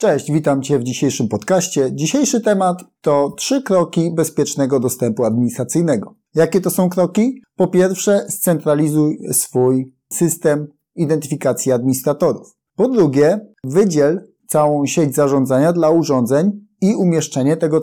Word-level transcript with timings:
Cześć, 0.00 0.32
witam 0.32 0.62
Cię 0.62 0.78
w 0.78 0.84
dzisiejszym 0.84 1.28
podcaście. 1.28 1.90
Dzisiejszy 1.92 2.40
temat 2.40 2.84
to 3.00 3.34
trzy 3.36 3.62
kroki 3.62 4.14
bezpiecznego 4.14 4.80
dostępu 4.80 5.24
administracyjnego. 5.24 6.14
Jakie 6.34 6.60
to 6.60 6.70
są 6.70 6.88
kroki? 6.88 7.42
Po 7.56 7.68
pierwsze, 7.68 8.26
scentralizuj 8.28 9.18
swój 9.32 9.94
system 10.12 10.66
identyfikacji 10.94 11.72
administratorów. 11.72 12.56
Po 12.76 12.88
drugie, 12.88 13.40
wydziel 13.64 14.28
całą 14.48 14.86
sieć 14.86 15.14
zarządzania 15.14 15.72
dla 15.72 15.90
urządzeń 15.90 16.52
i 16.80 16.94
umieszczenie 16.94 17.56
tego 17.56 17.80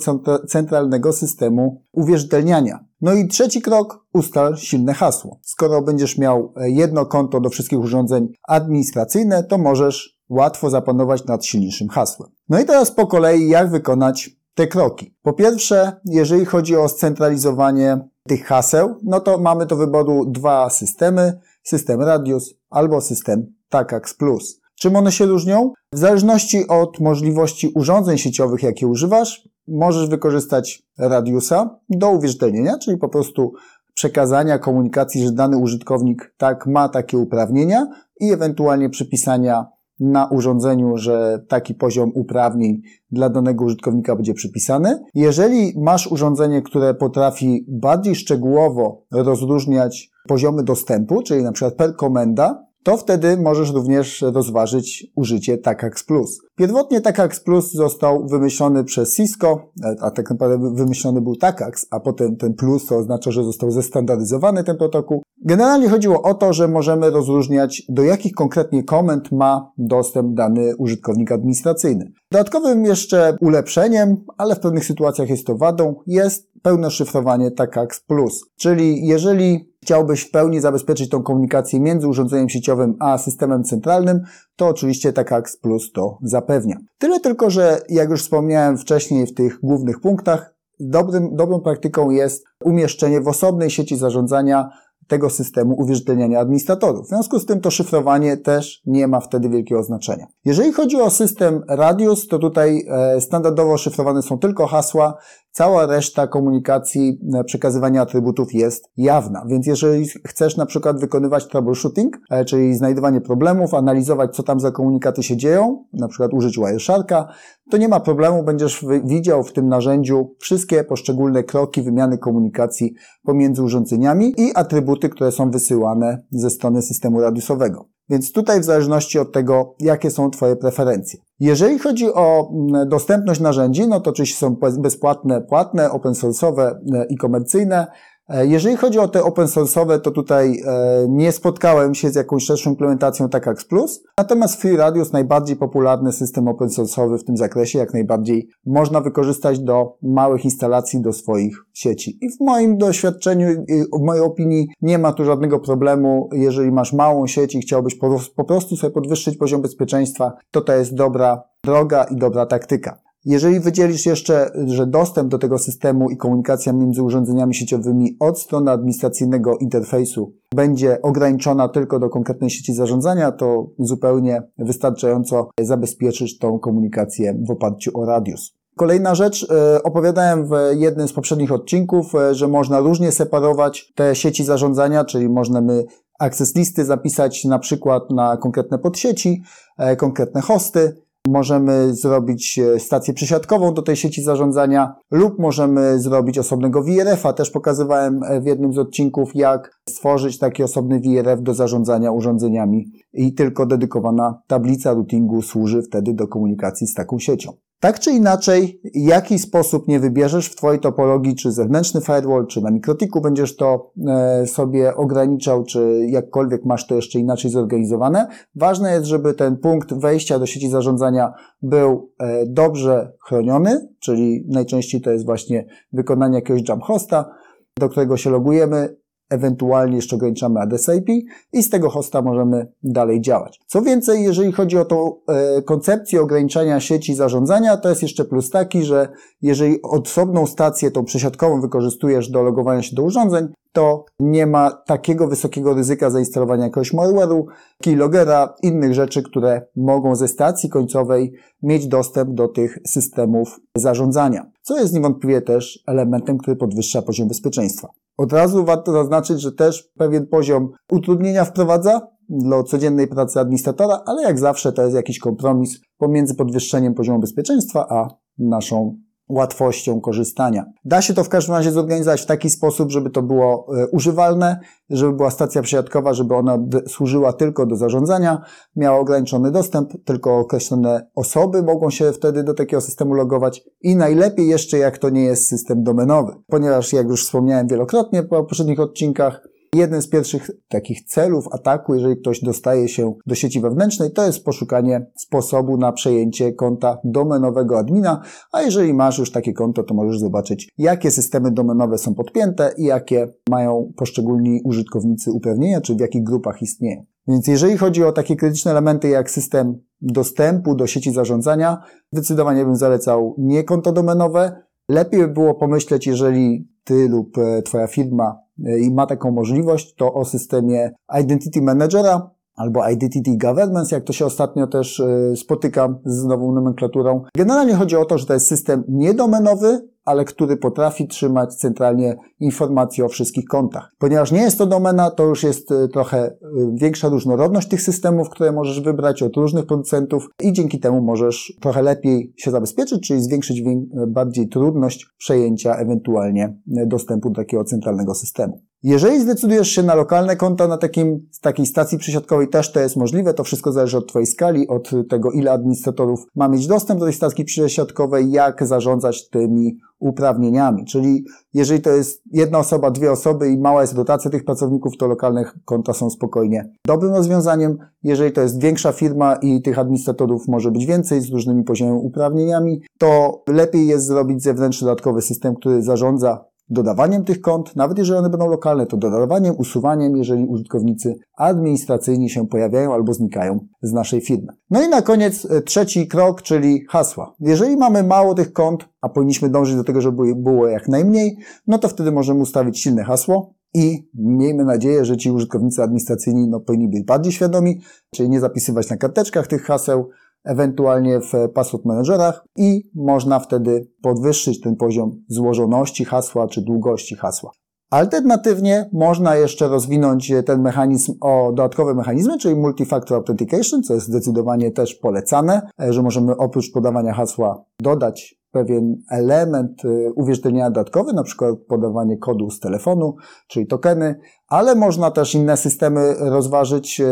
centralnego 0.47 1.13
systemu 1.13 1.81
uwierzytelniania. 1.93 2.79
No 3.01 3.13
i 3.13 3.27
trzeci 3.27 3.61
krok, 3.61 4.05
ustal 4.13 4.57
silne 4.57 4.93
hasło. 4.93 5.39
Skoro 5.41 5.81
będziesz 5.81 6.17
miał 6.17 6.53
jedno 6.57 7.05
konto 7.05 7.39
do 7.39 7.49
wszystkich 7.49 7.79
urządzeń 7.79 8.27
administracyjnych, 8.47 9.47
to 9.47 9.57
możesz 9.57 10.14
łatwo 10.29 10.69
zapanować 10.69 11.25
nad 11.25 11.45
silniejszym 11.45 11.89
hasłem. 11.89 12.29
No 12.49 12.59
i 12.59 12.65
teraz 12.65 12.91
po 12.91 13.07
kolei, 13.07 13.47
jak 13.47 13.71
wykonać 13.71 14.29
te 14.55 14.67
kroki. 14.67 15.15
Po 15.21 15.33
pierwsze, 15.33 15.99
jeżeli 16.05 16.45
chodzi 16.45 16.75
o 16.75 16.89
scentralizowanie 16.89 17.99
tych 18.27 18.45
haseł, 18.45 18.95
no 19.03 19.19
to 19.19 19.37
mamy 19.37 19.65
do 19.65 19.75
wyboru 19.75 20.25
dwa 20.25 20.69
systemy, 20.69 21.39
system 21.63 22.01
Radius 22.01 22.53
albo 22.69 23.01
system 23.01 23.53
TACAX 23.69 24.13
Plus. 24.13 24.61
Czym 24.79 24.95
one 24.95 25.11
się 25.11 25.25
różnią? 25.25 25.73
W 25.91 25.97
zależności 25.97 26.67
od 26.67 26.99
możliwości 26.99 27.71
urządzeń 27.75 28.17
sieciowych, 28.17 28.63
jakie 28.63 28.87
używasz, 28.87 29.49
możesz 29.67 30.09
wykorzystać 30.09 30.83
Radiusa 30.97 31.79
do 31.89 32.09
uwierzytelnienia, 32.09 32.77
czyli 32.77 32.97
po 32.97 33.09
prostu 33.09 33.53
przekazania 33.93 34.59
komunikacji, 34.59 35.25
że 35.25 35.31
dany 35.31 35.57
użytkownik 35.57 36.33
tak 36.37 36.67
ma 36.67 36.89
takie 36.89 37.17
uprawnienia 37.17 37.87
i 38.19 38.31
ewentualnie 38.31 38.89
przypisania 38.89 39.65
na 39.99 40.25
urządzeniu, 40.25 40.97
że 40.97 41.45
taki 41.47 41.73
poziom 41.73 42.11
uprawnień 42.13 42.81
dla 43.11 43.29
danego 43.29 43.65
użytkownika 43.65 44.15
będzie 44.15 44.33
przypisany. 44.33 44.99
Jeżeli 45.13 45.73
masz 45.77 46.07
urządzenie, 46.07 46.61
które 46.61 46.93
potrafi 46.93 47.65
bardziej 47.67 48.15
szczegółowo 48.15 49.05
rozróżniać 49.11 50.09
poziomy 50.27 50.63
dostępu, 50.63 51.23
czyli 51.23 51.43
na 51.43 51.51
przykład 51.51 51.75
per 51.75 51.95
komenda, 51.95 52.65
to 52.85 52.97
wtedy 52.97 53.37
możesz 53.37 53.73
również 53.73 54.21
rozważyć 54.21 55.07
użycie 55.15 55.57
TACAX 55.57 56.03
Plus. 56.03 56.39
Pierwotnie 56.55 57.01
TACAX 57.01 57.39
Plus 57.39 57.71
został 57.71 58.27
wymyślony 58.27 58.83
przez 58.83 59.15
Cisco, 59.15 59.71
a 60.01 60.11
tak 60.11 60.29
naprawdę 60.29 60.73
wymyślony 60.73 61.21
był 61.21 61.35
TACAX, 61.35 61.87
a 61.91 61.99
potem 61.99 62.35
ten 62.35 62.53
Plus 62.53 62.85
to 62.85 62.97
oznacza, 62.97 63.31
że 63.31 63.43
został 63.43 63.71
zestandaryzowany 63.71 64.63
ten 64.63 64.77
protokół. 64.77 65.23
Generalnie 65.45 65.89
chodziło 65.89 66.21
o 66.21 66.33
to, 66.33 66.53
że 66.53 66.67
możemy 66.67 67.09
rozróżniać 67.09 67.83
do 67.89 68.03
jakich 68.03 68.33
konkretnie 68.33 68.83
komend 68.83 69.31
ma 69.31 69.71
dostęp 69.77 70.35
dany 70.35 70.75
użytkownik 70.77 71.31
administracyjny. 71.31 72.11
Dodatkowym 72.31 72.85
jeszcze 72.85 73.37
ulepszeniem, 73.41 74.17
ale 74.37 74.55
w 74.55 74.59
pewnych 74.59 74.85
sytuacjach 74.85 75.29
jest 75.29 75.47
to 75.47 75.57
wadą, 75.57 75.95
jest 76.07 76.49
pełne 76.61 76.91
szyfrowanie 76.91 77.51
TACAX 77.51 77.99
Plus. 77.99 78.45
Czyli 78.55 79.07
jeżeli 79.07 79.74
chciałbyś 79.85 80.21
w 80.21 80.31
pełni 80.31 80.61
zabezpieczyć 80.61 81.09
tą 81.09 81.23
komunikację 81.23 81.79
między 81.79 82.07
urządzeniem 82.07 82.49
sieciowym 82.49 82.95
a 82.99 83.17
systemem 83.17 83.63
centralnym, 83.63 84.21
to 84.55 84.67
oczywiście 84.67 85.13
TACAX 85.13 85.57
Plus 85.57 85.91
to 85.91 86.17
zapewnia. 86.21 86.77
Tyle 86.97 87.19
tylko, 87.19 87.49
że 87.49 87.81
jak 87.89 88.09
już 88.09 88.21
wspomniałem 88.21 88.77
wcześniej 88.77 89.27
w 89.27 89.33
tych 89.33 89.59
głównych 89.63 89.99
punktach, 89.99 90.55
dobrym, 90.79 91.35
dobrą 91.35 91.59
praktyką 91.59 92.09
jest 92.09 92.43
umieszczenie 92.63 93.21
w 93.21 93.27
osobnej 93.27 93.69
sieci 93.69 93.97
zarządzania 93.97 94.69
tego 95.07 95.29
systemu 95.29 95.75
uwierzytelniania 95.77 96.39
administratorów. 96.39 97.05
W 97.05 97.09
związku 97.09 97.39
z 97.39 97.45
tym 97.45 97.61
to 97.61 97.71
szyfrowanie 97.71 98.37
też 98.37 98.81
nie 98.85 99.07
ma 99.07 99.19
wtedy 99.19 99.49
wielkiego 99.49 99.83
znaczenia. 99.83 100.27
Jeżeli 100.45 100.73
chodzi 100.73 101.01
o 101.01 101.09
system 101.09 101.63
Radius, 101.67 102.27
to 102.27 102.39
tutaj 102.39 102.85
e, 102.89 103.21
standardowo 103.21 103.77
szyfrowane 103.77 104.21
są 104.21 104.39
tylko 104.39 104.67
hasła, 104.67 105.17
cała 105.55 105.85
reszta 105.85 106.27
komunikacji, 106.27 107.19
e, 107.33 107.43
przekazywania 107.43 108.01
atrybutów 108.01 108.53
jest 108.53 108.89
jawna. 108.97 109.45
Więc 109.47 109.67
jeżeli 109.67 110.05
chcesz 110.27 110.57
na 110.57 110.65
przykład 110.65 110.99
wykonywać 110.99 111.47
troubleshooting, 111.47 112.17
e, 112.29 112.45
czyli 112.45 112.75
znajdowanie 112.75 113.21
problemów, 113.21 113.73
analizować 113.73 114.35
co 114.35 114.43
tam 114.43 114.59
za 114.59 114.71
komunikaty 114.71 115.23
się 115.23 115.37
dzieją, 115.37 115.85
na 115.93 116.07
przykład 116.07 116.33
użyć 116.33 116.57
Wiresharka, 116.57 117.27
to 117.71 117.77
nie 117.77 117.87
ma 117.87 117.99
problemu, 117.99 118.43
będziesz 118.43 118.85
widział 119.03 119.43
w 119.43 119.53
tym 119.53 119.69
narzędziu 119.69 120.35
wszystkie 120.39 120.83
poszczególne 120.83 121.43
kroki 121.43 121.81
wymiany 121.81 122.17
komunikacji 122.17 122.93
pomiędzy 123.23 123.63
urządzeniami 123.63 124.33
i 124.37 124.51
atrybuty, 124.55 125.09
które 125.09 125.31
są 125.31 125.51
wysyłane 125.51 126.23
ze 126.31 126.49
strony 126.49 126.81
systemu 126.81 127.21
radiusowego. 127.21 127.94
Więc 128.09 128.31
tutaj 128.31 128.59
w 128.59 128.63
zależności 128.63 129.19
od 129.19 129.31
tego, 129.31 129.75
jakie 129.79 130.11
są 130.11 130.31
Twoje 130.31 130.55
preferencje. 130.55 131.19
Jeżeli 131.39 131.79
chodzi 131.79 132.13
o 132.13 132.49
mm, 132.51 132.89
dostępność 132.89 133.39
narzędzi, 133.39 133.87
no 133.87 133.99
to 133.99 134.09
oczywiście 134.09 134.37
są 134.37 134.55
bezpłatne, 134.79 135.41
płatne, 135.41 135.91
open 135.91 136.13
source'owe 136.13 136.75
e, 136.93 137.05
i 137.09 137.17
komercyjne. 137.17 137.87
E, 138.29 138.47
jeżeli 138.47 138.77
chodzi 138.77 138.99
o 138.99 139.07
te 139.07 139.23
open 139.23 139.45
source'owe, 139.45 139.99
to 139.99 140.11
tutaj 140.11 140.61
e, 140.65 141.05
nie 141.09 141.31
spotkałem 141.31 141.95
się 141.95 142.09
z 142.09 142.15
jakąś 142.15 142.45
szerszą 142.45 142.69
implementacją 142.69 143.29
tak 143.29 143.45
jak 143.45 143.57
Plus. 143.69 144.03
Natomiast 144.17 144.61
Free 144.61 144.77
Radius, 144.77 145.13
najbardziej 145.13 145.55
popularny 145.55 146.11
system 146.11 146.47
open 146.47 146.67
source'owy 146.67 147.17
w 147.17 147.23
tym 147.23 147.37
zakresie, 147.37 147.79
jak 147.79 147.93
najbardziej 147.93 148.49
można 148.65 149.01
wykorzystać 149.01 149.59
do 149.59 149.97
małych 150.01 150.45
instalacji 150.45 151.01
do 151.01 151.13
swoich 151.13 151.57
sieci. 151.73 152.17
I 152.21 152.29
w 152.29 152.39
moim 152.39 152.77
doświadczeniu, 152.77 153.65
w 153.99 154.01
mojej 154.01 154.23
opinii, 154.23 154.67
nie 154.81 154.97
ma 154.97 155.13
tu 155.13 155.25
żadnego 155.25 155.59
problemu. 155.59 156.29
Jeżeli 156.33 156.71
masz 156.71 156.93
małą 156.93 157.27
sieć 157.27 157.55
i 157.55 157.59
chciałbyś 157.59 157.95
po 158.35 158.43
prostu 158.43 158.75
sobie 158.75 158.93
podwyższyć 158.93 159.37
poziom 159.37 159.61
bezpieczeństwa, 159.61 160.33
to 160.51 160.61
to 160.61 160.73
jest 160.73 160.95
dobra 160.95 161.43
droga 161.63 162.03
i 162.03 162.15
dobra 162.15 162.45
taktyka. 162.45 163.04
Jeżeli 163.25 163.59
wydzielisz 163.59 164.05
jeszcze, 164.05 164.51
że 164.65 164.87
dostęp 164.87 165.29
do 165.29 165.37
tego 165.37 165.57
systemu 165.57 166.09
i 166.09 166.17
komunikacja 166.17 166.73
między 166.73 167.03
urządzeniami 167.03 167.55
sieciowymi 167.55 168.17
od 168.19 168.39
strony 168.39 168.71
administracyjnego 168.71 169.57
interfejsu 169.57 170.33
będzie 170.55 171.01
ograniczona 171.01 171.69
tylko 171.69 171.99
do 171.99 172.09
konkretnej 172.09 172.49
sieci 172.49 172.73
zarządzania, 172.73 173.31
to 173.31 173.69
zupełnie 173.79 174.41
wystarczająco 174.57 175.49
zabezpieczysz 175.59 176.37
tą 176.37 176.59
komunikację 176.59 177.43
w 177.47 177.51
oparciu 177.51 177.91
o 177.93 178.05
radius. 178.05 178.55
Kolejna 178.75 179.15
rzecz, 179.15 179.47
e, 179.51 179.83
opowiadałem 179.83 180.47
w 180.47 180.51
jednym 180.73 181.07
z 181.07 181.13
poprzednich 181.13 181.51
odcinków, 181.51 182.15
e, 182.15 182.35
że 182.35 182.47
można 182.47 182.79
różnie 182.79 183.11
separować 183.11 183.93
te 183.95 184.15
sieci 184.15 184.43
zarządzania, 184.43 185.05
czyli 185.05 185.29
możemy 185.29 185.85
access 186.19 186.55
listy 186.55 186.85
zapisać 186.85 187.45
na 187.45 187.59
przykład 187.59 188.11
na 188.11 188.37
konkretne 188.37 188.79
podsieci, 188.79 189.43
e, 189.77 189.95
konkretne 189.95 190.41
hosty, 190.41 191.04
Możemy 191.27 191.95
zrobić 191.95 192.59
e, 192.59 192.79
stację 192.79 193.13
przesiadkową 193.13 193.73
do 193.73 193.81
tej 193.81 193.95
sieci 193.95 194.23
zarządzania 194.23 194.95
lub 195.11 195.39
możemy 195.39 195.99
zrobić 195.99 196.39
osobnego 196.39 196.83
VRF-a. 196.83 197.33
Też 197.33 197.51
pokazywałem 197.51 198.23
e, 198.23 198.41
w 198.41 198.45
jednym 198.45 198.73
z 198.73 198.77
odcinków, 198.77 199.35
jak 199.35 199.81
stworzyć 199.89 200.39
taki 200.39 200.63
osobny 200.63 200.99
VRF 200.99 201.41
do 201.41 201.53
zarządzania 201.53 202.11
urządzeniami 202.11 202.91
i 203.13 203.33
tylko 203.33 203.65
dedykowana 203.65 204.41
tablica 204.47 204.93
routingu 204.93 205.41
służy 205.41 205.81
wtedy 205.81 206.13
do 206.13 206.27
komunikacji 206.27 206.87
z 206.87 206.93
taką 206.93 207.19
siecią. 207.19 207.64
Tak 207.79 207.99
czy 207.99 208.11
inaczej, 208.11 208.81
jaki 208.93 209.39
sposób 209.39 209.87
nie 209.87 209.99
wybierzesz 209.99 210.47
w 210.49 210.55
Twojej 210.55 210.79
topologii, 210.79 211.35
czy 211.35 211.51
zewnętrzny 211.51 212.01
firewall, 212.01 212.47
czy 212.47 212.61
na 212.61 212.71
mikrotiku 212.71 213.21
będziesz 213.21 213.55
to 213.55 213.91
e, 214.07 214.47
sobie 214.47 214.95
ograniczał, 214.95 215.63
czy 215.63 216.05
jakkolwiek 216.09 216.65
masz 216.65 216.87
to 216.87 216.95
jeszcze 216.95 217.19
inaczej 217.19 217.51
zorganizowane, 217.51 218.27
ważne 218.55 218.93
jest, 218.93 219.05
żeby 219.05 219.33
ten 219.33 219.57
punkt 219.57 219.93
wejścia 219.93 220.39
do 220.39 220.45
sieci 220.45 220.69
zarządzania 220.69 221.33
był 221.61 222.11
e, 222.19 222.45
dobrze 222.45 223.11
chroniony, 223.27 223.89
czyli 223.99 224.45
najczęściej 224.47 225.01
to 225.01 225.11
jest 225.11 225.25
właśnie 225.25 225.65
wykonanie 225.93 226.35
jakiegoś 226.35 226.69
jump 226.69 226.83
hosta, 226.83 227.35
do 227.79 227.89
którego 227.89 228.17
się 228.17 228.29
logujemy, 228.29 228.95
ewentualnie 229.29 229.95
jeszcze 229.95 230.15
ograniczamy 230.15 230.59
adres 230.59 230.89
IP 230.97 231.09
i 231.53 231.63
z 231.63 231.69
tego 231.69 231.89
hosta 231.89 232.21
możemy 232.21 232.67
dalej 232.83 233.21
działać. 233.21 233.59
Co 233.67 233.81
więcej, 233.81 234.23
jeżeli 234.23 234.51
chodzi 234.51 234.77
o 234.77 234.85
tą 234.85 235.15
e, 235.27 235.61
koncepcję 235.61 236.21
ograniczania 236.21 236.79
sieci 236.79 237.15
zarządzania, 237.15 237.77
to 237.77 237.89
jest 237.89 238.01
jeszcze 238.01 238.25
plus 238.25 238.49
taki, 238.49 238.83
że 238.83 239.09
jeżeli 239.41 239.81
osobną 239.81 240.47
stację, 240.47 240.91
tą 240.91 241.05
przesiadkową 241.05 241.61
wykorzystujesz 241.61 242.29
do 242.29 242.43
logowania 242.43 242.81
się 242.81 242.95
do 242.95 243.03
urządzeń, 243.03 243.47
to 243.71 244.05
nie 244.19 244.47
ma 244.47 244.71
takiego 244.71 245.27
wysokiego 245.27 245.73
ryzyka 245.73 246.09
zainstalowania 246.09 246.63
jakiegoś 246.63 246.93
malware'u, 246.93 247.43
keylogera, 247.83 248.55
innych 248.63 248.93
rzeczy, 248.93 249.23
które 249.23 249.61
mogą 249.75 250.15
ze 250.15 250.27
stacji 250.27 250.69
końcowej 250.69 251.33
mieć 251.63 251.87
dostęp 251.87 252.33
do 252.33 252.47
tych 252.47 252.79
systemów 252.87 253.59
zarządzania, 253.77 254.51
co 254.61 254.79
jest 254.79 254.93
niewątpliwie 254.93 255.41
też 255.41 255.83
elementem, 255.87 256.37
który 256.37 256.55
podwyższa 256.55 257.01
poziom 257.01 257.27
bezpieczeństwa. 257.27 257.89
Od 258.17 258.33
razu 258.33 258.65
warto 258.65 258.91
zaznaczyć, 258.91 259.41
że 259.41 259.51
też 259.51 259.89
pewien 259.97 260.27
poziom 260.27 260.69
utrudnienia 260.91 261.45
wprowadza 261.45 262.07
dla 262.29 262.63
codziennej 262.63 263.07
pracy 263.07 263.39
administratora, 263.39 264.03
ale 264.05 264.23
jak 264.23 264.39
zawsze 264.39 264.73
to 264.73 264.81
jest 264.81 264.95
jakiś 264.95 265.19
kompromis 265.19 265.79
pomiędzy 265.97 266.35
podwyższeniem 266.35 266.93
poziomu 266.93 267.19
bezpieczeństwa 267.19 267.87
a 267.89 268.07
naszą 268.37 269.04
łatwością 269.29 270.01
korzystania. 270.01 270.65
Da 270.85 271.01
się 271.01 271.13
to 271.13 271.23
w 271.23 271.29
każdym 271.29 271.55
razie 271.55 271.71
zorganizować 271.71 272.21
w 272.21 272.25
taki 272.25 272.49
sposób, 272.49 272.91
żeby 272.91 273.09
to 273.09 273.21
było 273.21 273.67
e, 273.77 273.87
używalne, 273.87 274.59
żeby 274.89 275.13
była 275.13 275.31
stacja 275.31 275.61
przesiadkowa, 275.61 276.13
żeby 276.13 276.35
ona 276.35 276.57
służyła 276.87 277.33
tylko 277.33 277.65
do 277.65 277.75
zarządzania, 277.75 278.41
miała 278.75 278.99
ograniczony 278.99 279.51
dostęp, 279.51 279.93
tylko 280.05 280.39
określone 280.39 281.07
osoby 281.15 281.63
mogą 281.63 281.89
się 281.89 282.13
wtedy 282.13 282.43
do 282.43 282.53
takiego 282.53 282.81
systemu 282.81 283.13
logować 283.13 283.63
i 283.81 283.95
najlepiej 283.95 284.47
jeszcze 284.47 284.77
jak 284.77 284.97
to 284.97 285.09
nie 285.09 285.23
jest 285.23 285.47
system 285.47 285.83
domenowy, 285.83 286.33
ponieważ 286.47 286.93
jak 286.93 287.07
już 287.07 287.25
wspomniałem 287.25 287.67
wielokrotnie 287.67 288.23
po 288.23 288.35
poprzednich 288.35 288.79
odcinkach, 288.79 289.47
Jeden 289.75 290.01
z 290.01 290.09
pierwszych 290.09 290.49
takich 290.67 291.03
celów 291.03 291.45
ataku, 291.51 291.95
jeżeli 291.95 292.17
ktoś 292.17 292.41
dostaje 292.41 292.87
się 292.87 293.13
do 293.25 293.35
sieci 293.35 293.61
wewnętrznej, 293.61 294.11
to 294.11 294.25
jest 294.25 294.43
poszukanie 294.43 295.11
sposobu 295.15 295.77
na 295.77 295.91
przejęcie 295.91 296.53
konta 296.53 296.97
domenowego 297.03 297.79
admina, 297.79 298.21
a 298.51 298.61
jeżeli 298.61 298.93
masz 298.93 299.19
już 299.19 299.31
takie 299.31 299.53
konto, 299.53 299.83
to 299.83 299.93
możesz 299.93 300.19
zobaczyć, 300.19 300.69
jakie 300.77 301.11
systemy 301.11 301.51
domenowe 301.51 301.97
są 301.97 302.13
podpięte 302.13 302.73
i 302.77 302.83
jakie 302.83 303.33
mają 303.49 303.91
poszczególni 303.97 304.61
użytkownicy 304.65 305.31
uprawnienia, 305.31 305.81
czy 305.81 305.95
w 305.95 305.99
jakich 305.99 306.23
grupach 306.23 306.61
istnieją. 306.61 307.05
Więc 307.27 307.47
jeżeli 307.47 307.77
chodzi 307.77 308.03
o 308.03 308.11
takie 308.11 308.35
krytyczne 308.35 308.71
elementy 308.71 309.09
jak 309.09 309.31
system 309.31 309.79
dostępu 310.01 310.75
do 310.75 310.87
sieci 310.87 311.13
zarządzania, 311.13 311.83
zdecydowanie 312.11 312.65
bym 312.65 312.75
zalecał 312.75 313.35
nie 313.37 313.63
konto 313.63 313.91
domenowe. 313.91 314.61
Lepiej 314.89 315.19
by 315.19 315.27
było 315.27 315.55
pomyśleć, 315.55 316.07
jeżeli 316.07 316.69
ty 316.83 317.09
lub 317.09 317.37
e, 317.37 317.61
twoja 317.61 317.87
firma 317.87 318.44
i 318.57 318.91
ma 318.91 319.05
taką 319.05 319.31
możliwość, 319.31 319.95
to 319.95 320.13
o 320.13 320.25
systemie 320.25 320.91
Identity 321.21 321.61
Managera 321.61 322.29
albo 322.55 322.89
Identity 322.89 323.37
Governance, 323.37 323.95
jak 323.95 324.03
to 324.03 324.13
się 324.13 324.25
ostatnio 324.25 324.67
też 324.67 324.99
e, 324.99 325.35
spotykam 325.35 325.97
z 326.05 326.25
nową 326.25 326.51
nomenklaturą. 326.51 327.23
Generalnie 327.37 327.73
chodzi 327.73 327.95
o 327.95 328.05
to, 328.05 328.17
że 328.17 328.25
to 328.25 328.33
jest 328.33 328.47
system 328.47 328.83
niedomenowy, 328.87 329.87
ale 330.05 330.25
który 330.25 330.57
potrafi 330.57 331.07
trzymać 331.07 331.55
centralnie 331.55 332.15
informacje 332.39 333.05
o 333.05 333.09
wszystkich 333.09 333.45
kontach. 333.45 333.91
Ponieważ 333.97 334.31
nie 334.31 334.41
jest 334.41 334.57
to 334.57 334.65
domena, 334.65 335.11
to 335.11 335.23
już 335.23 335.43
jest 335.43 335.71
e, 335.71 335.87
trochę 335.87 336.17
e, 336.17 336.35
większa 336.73 337.09
różnorodność 337.09 337.67
tych 337.67 337.81
systemów, 337.81 338.29
które 338.29 338.51
możesz 338.51 338.81
wybrać 338.81 339.23
od 339.23 339.35
różnych 339.35 339.65
producentów 339.65 340.29
i 340.43 340.53
dzięki 340.53 340.79
temu 340.79 341.01
możesz 341.01 341.53
trochę 341.61 341.81
lepiej 341.81 342.33
się 342.37 342.51
zabezpieczyć, 342.51 343.07
czyli 343.07 343.21
zwiększyć 343.21 343.63
bardziej 344.07 344.47
trudność 344.47 345.05
przejęcia 345.17 345.75
ewentualnie 345.75 346.57
dostępu 346.65 347.29
do 347.29 347.35
takiego 347.35 347.63
centralnego 347.63 348.15
systemu. 348.15 348.61
Jeżeli 348.87 349.21
zdecydujesz 349.21 349.69
się 349.69 349.83
na 349.83 349.95
lokalne 349.95 350.35
konta 350.35 350.67
na 350.67 350.77
takim, 350.77 351.29
takiej 351.41 351.65
stacji 351.65 351.97
przesiadkowej, 351.97 352.47
też 352.47 352.71
to 352.71 352.79
jest 352.79 352.95
możliwe. 352.95 353.33
To 353.33 353.43
wszystko 353.43 353.71
zależy 353.71 353.97
od 353.97 354.07
Twojej 354.07 354.25
skali, 354.25 354.67
od 354.67 354.91
tego, 355.09 355.31
ile 355.31 355.51
administratorów 355.51 356.27
ma 356.35 356.47
mieć 356.47 356.67
dostęp 356.67 356.99
do 356.99 357.05
tej 357.05 357.13
stacji 357.13 357.45
przesiadkowej, 357.45 358.31
jak 358.31 358.67
zarządzać 358.67 359.29
tymi 359.29 359.77
uprawnieniami. 359.99 360.85
Czyli 360.85 361.25
jeżeli 361.53 361.81
to 361.81 361.89
jest 361.89 362.21
jedna 362.31 362.59
osoba, 362.59 362.91
dwie 362.91 363.11
osoby 363.11 363.49
i 363.49 363.57
mała 363.57 363.81
jest 363.81 363.95
dotacja 363.95 364.31
tych 364.31 364.45
pracowników, 364.45 364.97
to 364.97 365.07
lokalne 365.07 365.45
konta 365.65 365.93
są 365.93 366.09
spokojnie 366.09 366.69
dobrym 366.87 367.13
rozwiązaniem. 367.13 367.77
Jeżeli 368.03 368.31
to 368.31 368.41
jest 368.41 368.61
większa 368.61 368.91
firma 368.91 369.35
i 369.35 369.61
tych 369.61 369.79
administratorów 369.79 370.47
może 370.47 370.71
być 370.71 370.85
więcej 370.85 371.21
z 371.21 371.29
różnymi 371.29 371.63
poziomami 371.63 371.99
uprawnieniami, 372.03 372.81
to 372.97 373.43
lepiej 373.47 373.87
jest 373.87 374.05
zrobić 374.05 374.43
zewnętrzny 374.43 374.85
dodatkowy 374.85 375.21
system, 375.21 375.55
który 375.55 375.81
zarządza 375.81 376.45
dodawaniem 376.69 377.23
tych 377.23 377.41
kont, 377.41 377.75
nawet 377.75 377.97
jeżeli 377.97 378.19
one 378.19 378.29
będą 378.29 378.47
lokalne, 378.47 378.85
to 378.85 378.97
dodawaniem, 378.97 379.55
usuwaniem, 379.57 380.17
jeżeli 380.17 380.45
użytkownicy 380.45 381.15
administracyjni 381.37 382.29
się 382.29 382.47
pojawiają 382.47 382.93
albo 382.93 383.13
znikają 383.13 383.59
z 383.81 383.93
naszej 383.93 384.21
firmy. 384.21 384.47
No 384.69 384.83
i 384.83 384.89
na 384.89 385.01
koniec 385.01 385.45
e, 385.45 385.61
trzeci 385.61 386.07
krok, 386.07 386.41
czyli 386.41 386.85
hasła. 386.89 387.35
Jeżeli 387.39 387.77
mamy 387.77 388.03
mało 388.03 388.35
tych 388.35 388.53
kont, 388.53 388.85
a 389.01 389.09
powinniśmy 389.09 389.49
dążyć 389.49 389.75
do 389.75 389.83
tego, 389.83 390.01
żeby 390.01 390.35
było 390.35 390.67
jak 390.67 390.87
najmniej, 390.87 391.37
no 391.67 391.77
to 391.77 391.87
wtedy 391.87 392.11
możemy 392.11 392.39
ustawić 392.39 392.81
silne 392.81 393.03
hasło, 393.03 393.55
i 393.75 394.09
miejmy 394.13 394.65
nadzieję, 394.65 395.05
że 395.05 395.17
ci 395.17 395.31
użytkownicy 395.31 395.83
administracyjni 395.83 396.47
no, 396.47 396.59
powinni 396.59 396.87
być 396.87 397.03
bardziej 397.03 397.31
świadomi, 397.33 397.81
czyli 398.15 398.29
nie 398.29 398.39
zapisywać 398.39 398.89
na 398.89 398.97
karteczkach 398.97 399.47
tych 399.47 399.63
haseł, 399.63 400.09
ewentualnie 400.45 401.19
w 401.19 401.33
password 401.53 401.85
managerach 401.85 402.45
i 402.57 402.81
można 402.95 403.39
wtedy 403.39 403.87
podwyższyć 404.01 404.61
ten 404.61 404.75
poziom 404.75 405.23
złożoności 405.29 406.05
hasła 406.05 406.47
czy 406.47 406.61
długości 406.61 407.15
hasła. 407.15 407.51
Alternatywnie 407.89 408.89
można 408.93 409.35
jeszcze 409.35 409.67
rozwinąć 409.67 410.33
ten 410.45 410.61
mechanizm 410.61 411.13
o 411.21 411.51
dodatkowe 411.55 411.93
mechanizmy, 411.93 412.37
czyli 412.37 412.55
multifactor 412.55 413.17
authentication, 413.17 413.83
co 413.83 413.93
jest 413.93 414.07
zdecydowanie 414.07 414.71
też 414.71 414.95
polecane, 414.95 415.61
że 415.89 416.03
możemy 416.03 416.37
oprócz 416.37 416.71
podawania 416.71 417.13
hasła 417.13 417.63
dodać 417.81 418.35
pewien 418.55 418.95
element 419.11 419.85
y, 419.85 420.13
uwierzytelnienia 420.15 420.69
dodatkowy, 420.69 421.13
na 421.13 421.23
przykład 421.23 421.55
podawanie 421.67 422.17
kodu 422.17 422.49
z 422.49 422.59
telefonu, 422.59 423.15
czyli 423.47 423.67
tokeny, 423.67 424.15
ale 424.47 424.75
można 424.75 425.11
też 425.11 425.35
inne 425.35 425.57
systemy 425.57 426.13
rozważyć. 426.19 427.01
Y, 427.01 427.05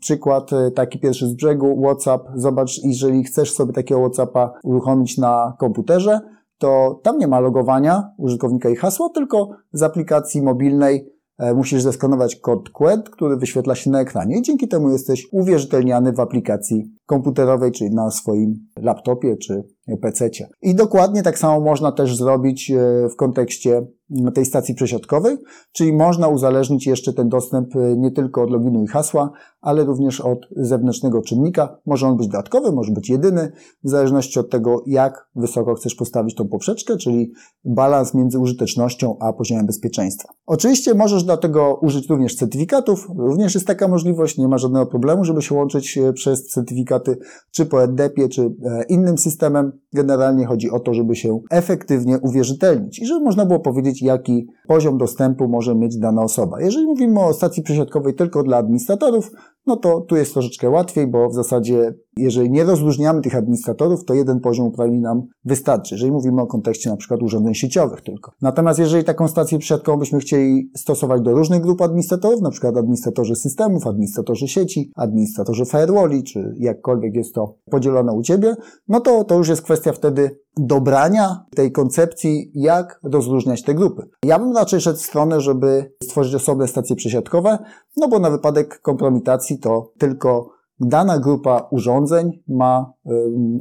przykład 0.00 0.52
y, 0.52 0.70
taki 0.70 1.00
pierwszy 1.00 1.26
z 1.26 1.34
brzegu, 1.34 1.82
WhatsApp. 1.82 2.22
Zobacz, 2.34 2.80
jeżeli 2.84 3.24
chcesz 3.24 3.52
sobie 3.52 3.72
takiego 3.72 4.00
WhatsAppa 4.00 4.52
uruchomić 4.64 5.18
na 5.18 5.54
komputerze, 5.58 6.20
to 6.58 7.00
tam 7.02 7.18
nie 7.18 7.28
ma 7.28 7.40
logowania 7.40 8.10
użytkownika 8.18 8.68
i 8.68 8.76
hasła, 8.76 9.08
tylko 9.14 9.48
z 9.72 9.82
aplikacji 9.82 10.42
mobilnej 10.42 11.15
musisz 11.54 11.82
zeskanować 11.82 12.36
kod 12.36 12.70
QUED, 12.70 13.10
który 13.10 13.36
wyświetla 13.36 13.74
się 13.74 13.90
na 13.90 14.00
ekranie 14.00 14.38
i 14.38 14.42
dzięki 14.42 14.68
temu 14.68 14.90
jesteś 14.90 15.28
uwierzytelniany 15.32 16.12
w 16.12 16.20
aplikacji 16.20 16.90
komputerowej, 17.06 17.72
czyli 17.72 17.90
na 17.90 18.10
swoim 18.10 18.54
laptopie 18.82 19.36
czy 19.36 19.62
PC. 20.00 20.30
I 20.62 20.74
dokładnie 20.74 21.22
tak 21.22 21.38
samo 21.38 21.60
można 21.60 21.92
też 21.92 22.16
zrobić 22.16 22.70
e, 22.70 23.08
w 23.08 23.16
kontekście 23.16 23.86
tej 24.34 24.44
stacji 24.44 24.74
przesiadkowej, 24.74 25.36
czyli 25.72 25.92
można 25.92 26.28
uzależnić 26.28 26.86
jeszcze 26.86 27.12
ten 27.12 27.28
dostęp 27.28 27.76
e, 27.76 27.96
nie 27.96 28.10
tylko 28.10 28.42
od 28.42 28.50
loginu 28.50 28.82
i 28.84 28.86
hasła, 28.86 29.30
ale 29.60 29.84
również 29.84 30.20
od 30.20 30.38
zewnętrznego 30.56 31.22
czynnika. 31.22 31.78
Może 31.86 32.06
on 32.06 32.16
być 32.16 32.26
dodatkowy, 32.26 32.72
może 32.72 32.92
być 32.92 33.10
jedyny, 33.10 33.52
w 33.84 33.88
zależności 33.88 34.40
od 34.40 34.50
tego, 34.50 34.82
jak 34.86 35.28
wysoko 35.34 35.74
chcesz 35.74 35.94
postawić 35.94 36.34
tą 36.34 36.48
poprzeczkę, 36.48 36.96
czyli 36.96 37.32
balans 37.64 38.14
między 38.14 38.38
użytecznością 38.38 39.16
a 39.20 39.32
poziomem 39.32 39.66
bezpieczeństwa. 39.66 40.28
Oczywiście 40.46 40.94
możesz 40.94 41.24
do 41.24 41.36
tego 41.36 41.78
użyć 41.82 42.08
również 42.08 42.36
certyfikatów, 42.36 43.08
również 43.16 43.54
jest 43.54 43.66
taka 43.66 43.88
możliwość, 43.88 44.38
nie 44.38 44.48
ma 44.48 44.58
żadnego 44.58 44.86
problemu, 44.86 45.24
żeby 45.24 45.42
się 45.42 45.54
łączyć 45.54 45.98
e, 45.98 46.12
przez 46.12 46.46
certyfikaty, 46.46 47.18
czy 47.50 47.66
po 47.66 47.82
EDP-ie, 47.82 48.28
czy 48.28 48.54
innym 48.88 49.18
systemem. 49.18 49.72
Generalnie 49.92 50.46
chodzi 50.46 50.70
o 50.70 50.80
to, 50.80 50.94
żeby 50.94 51.16
się 51.16 51.40
efektywnie 51.50 52.18
uwierzytelnić 52.18 52.98
i 52.98 53.06
żeby 53.06 53.24
można 53.24 53.46
było 53.46 53.60
powiedzieć, 53.60 53.95
jaki 54.02 54.46
poziom 54.68 54.98
dostępu 54.98 55.48
może 55.48 55.74
mieć 55.74 55.98
dana 55.98 56.22
osoba. 56.22 56.60
Jeżeli 56.60 56.86
mówimy 56.86 57.20
o 57.20 57.32
stacji 57.32 57.62
przesiadkowej 57.62 58.14
tylko 58.14 58.42
dla 58.42 58.56
administratorów, 58.56 59.30
no 59.66 59.76
to 59.76 60.00
tu 60.00 60.16
jest 60.16 60.32
troszeczkę 60.32 60.70
łatwiej, 60.70 61.06
bo 61.06 61.28
w 61.28 61.34
zasadzie 61.34 61.94
jeżeli 62.16 62.50
nie 62.50 62.64
rozróżniamy 62.64 63.22
tych 63.22 63.36
administratorów, 63.36 64.04
to 64.04 64.14
jeden 64.14 64.40
poziom 64.40 64.66
uprawnień 64.66 65.00
nam 65.00 65.22
wystarczy, 65.44 65.94
jeżeli 65.94 66.12
mówimy 66.12 66.42
o 66.42 66.46
kontekście 66.46 66.90
na 66.90 66.96
przykład 66.96 67.22
urządzeń 67.22 67.54
sieciowych 67.54 68.00
tylko. 68.00 68.32
Natomiast 68.42 68.78
jeżeli 68.78 69.04
taką 69.04 69.28
stację 69.28 69.58
przesiadkową 69.58 69.98
byśmy 69.98 70.18
chcieli 70.18 70.70
stosować 70.76 71.22
do 71.22 71.32
różnych 71.32 71.62
grup 71.62 71.82
administratorów, 71.82 72.42
na 72.42 72.50
przykład 72.50 72.76
administratorzy 72.76 73.34
systemów, 73.34 73.86
administratorzy 73.86 74.48
sieci, 74.48 74.92
administratorzy 74.96 75.64
firewalli, 75.66 76.24
czy 76.24 76.54
jakkolwiek 76.58 77.14
jest 77.14 77.34
to 77.34 77.54
podzielone 77.70 78.12
u 78.12 78.22
Ciebie, 78.22 78.56
no 78.88 79.00
to 79.00 79.24
to 79.24 79.38
już 79.38 79.48
jest 79.48 79.62
kwestia 79.62 79.92
wtedy 79.92 80.38
dobrania 80.56 81.44
tej 81.54 81.72
koncepcji, 81.72 82.50
jak 82.54 83.00
rozróżniać 83.02 83.62
te 83.62 83.74
grupy. 83.74 84.08
Ja 84.24 84.38
bym 84.38 84.56
raczej 84.56 84.80
szedł 84.80 84.98
w 84.98 85.02
stronę, 85.02 85.40
żeby 85.40 85.92
stworzyć 86.02 86.34
osobne 86.34 86.68
stacje 86.68 86.96
przesiadkowe, 86.96 87.58
no 87.96 88.08
bo 88.08 88.18
na 88.18 88.30
wypadek 88.30 88.80
kompromitacji 88.80 89.55
to 89.58 89.92
tylko 89.98 90.50
dana 90.80 91.18
grupa 91.18 91.68
urządzeń 91.70 92.42
ma 92.48 92.92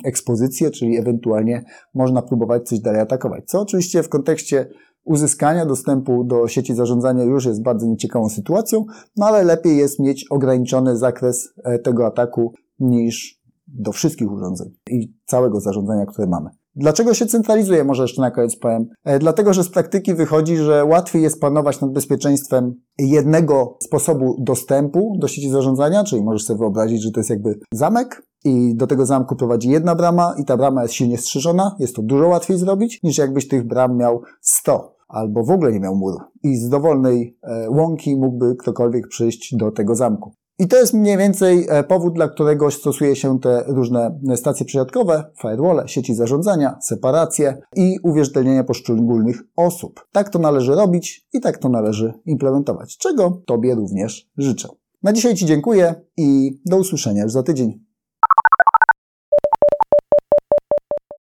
ekspozycję, 0.05 0.71
czyli 0.71 0.97
ewentualnie 0.97 1.63
można 1.93 2.21
próbować 2.21 2.67
coś 2.67 2.79
dalej 2.79 3.01
atakować. 3.01 3.43
Co 3.45 3.61
oczywiście 3.61 4.03
w 4.03 4.09
kontekście 4.09 4.67
uzyskania 5.03 5.65
dostępu 5.65 6.23
do 6.23 6.47
sieci 6.47 6.75
zarządzania 6.75 7.23
już 7.23 7.45
jest 7.45 7.63
bardzo 7.63 7.87
nieciekawą 7.87 8.29
sytuacją, 8.29 8.85
no 9.17 9.25
ale 9.25 9.43
lepiej 9.43 9.77
jest 9.77 9.99
mieć 9.99 10.25
ograniczony 10.29 10.97
zakres 10.97 11.53
e, 11.63 11.79
tego 11.79 12.05
ataku 12.05 12.53
niż 12.79 13.41
do 13.67 13.91
wszystkich 13.91 14.31
urządzeń 14.31 14.71
i 14.89 15.13
całego 15.25 15.59
zarządzania, 15.59 16.05
które 16.05 16.27
mamy. 16.27 16.49
Dlaczego 16.75 17.13
się 17.13 17.25
centralizuje? 17.25 17.83
Może 17.83 18.03
jeszcze 18.03 18.21
na 18.21 18.31
koniec 18.31 18.55
powiem. 18.55 18.85
E, 19.03 19.19
dlatego, 19.19 19.53
że 19.53 19.63
z 19.63 19.69
praktyki 19.69 20.13
wychodzi, 20.13 20.57
że 20.57 20.85
łatwiej 20.85 21.21
jest 21.21 21.41
panować 21.41 21.81
nad 21.81 21.91
bezpieczeństwem 21.91 22.73
jednego 22.97 23.77
sposobu 23.81 24.35
dostępu 24.39 25.17
do 25.19 25.27
sieci 25.27 25.49
zarządzania, 25.49 26.03
czyli 26.03 26.23
możesz 26.23 26.43
sobie 26.43 26.59
wyobrazić, 26.59 27.03
że 27.03 27.11
to 27.11 27.19
jest 27.19 27.29
jakby 27.29 27.59
zamek, 27.71 28.23
i 28.45 28.75
do 28.75 28.87
tego 28.87 29.05
zamku 29.05 29.35
prowadzi 29.35 29.69
jedna 29.69 29.95
brama 29.95 30.35
i 30.37 30.45
ta 30.45 30.57
brama 30.57 30.81
jest 30.81 30.93
silnie 30.93 31.17
strzeżona. 31.17 31.75
Jest 31.79 31.95
to 31.95 32.01
dużo 32.01 32.27
łatwiej 32.27 32.57
zrobić, 32.57 32.99
niż 33.03 33.17
jakbyś 33.17 33.47
tych 33.47 33.67
bram 33.67 33.97
miał 33.97 34.21
100 34.41 34.95
albo 35.07 35.43
w 35.43 35.49
ogóle 35.49 35.71
nie 35.71 35.79
miał 35.79 35.95
muru. 35.95 36.17
I 36.43 36.57
z 36.57 36.69
dowolnej 36.69 37.37
e, 37.43 37.69
łąki 37.69 38.15
mógłby 38.15 38.55
ktokolwiek 38.55 39.07
przyjść 39.07 39.55
do 39.55 39.71
tego 39.71 39.95
zamku. 39.95 40.33
I 40.59 40.67
to 40.67 40.77
jest 40.77 40.93
mniej 40.93 41.17
więcej 41.17 41.65
e, 41.69 41.83
powód, 41.83 42.13
dla 42.13 42.27
którego 42.27 42.71
stosuje 42.71 43.15
się 43.15 43.39
te 43.39 43.63
różne 43.67 44.19
stacje 44.35 44.65
przesiadkowe, 44.65 45.23
firewall, 45.41 45.87
sieci 45.87 46.15
zarządzania, 46.15 46.77
separacje 46.81 47.57
i 47.75 47.97
uwierzytelnienia 48.03 48.63
poszczególnych 48.63 49.43
osób. 49.55 50.07
Tak 50.11 50.29
to 50.29 50.39
należy 50.39 50.75
robić 50.75 51.27
i 51.33 51.41
tak 51.41 51.57
to 51.57 51.69
należy 51.69 52.13
implementować, 52.25 52.97
czego 52.97 53.41
Tobie 53.45 53.75
również 53.75 54.29
życzę. 54.37 54.67
Na 55.03 55.13
dzisiaj 55.13 55.35
Ci 55.35 55.45
dziękuję 55.45 55.95
i 56.17 56.59
do 56.65 56.77
usłyszenia 56.77 57.23
już 57.23 57.31
za 57.31 57.43
tydzień. 57.43 57.85